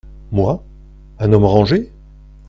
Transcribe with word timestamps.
Moi; 0.31 0.63
un 1.19 1.31
homme 1.31 1.45
rangé!… 1.45 1.91